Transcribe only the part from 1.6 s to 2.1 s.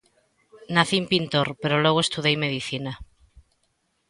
pero logo